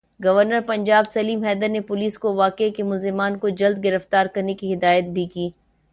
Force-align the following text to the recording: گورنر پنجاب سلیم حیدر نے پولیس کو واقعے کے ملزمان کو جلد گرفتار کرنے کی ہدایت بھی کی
گورنر 0.19 0.59
پنجاب 0.61 1.05
سلیم 1.07 1.43
حیدر 1.43 1.69
نے 1.69 1.81
پولیس 1.81 2.17
کو 2.19 2.33
واقعے 2.35 2.69
کے 2.71 2.83
ملزمان 2.83 3.37
کو 3.39 3.49
جلد 3.59 3.83
گرفتار 3.85 4.25
کرنے 4.35 4.53
کی 4.53 4.73
ہدایت 4.73 5.05
بھی 5.13 5.25
کی 5.27 5.49